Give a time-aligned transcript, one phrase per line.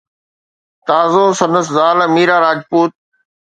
[0.87, 2.91] تازو سندس زال ميرا راجپوت